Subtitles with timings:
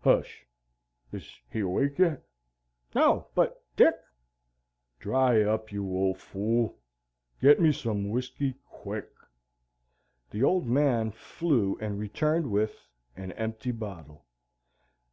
[0.00, 0.44] "Hush!
[1.12, 2.24] Is he awake yet?"
[2.96, 3.94] "No, but, Dick?"
[4.98, 6.80] "Dry up, you old fool!
[7.40, 9.08] Get me some whiskey QUICK!"
[10.32, 14.24] The Old Man flew and returned with an empty bottle!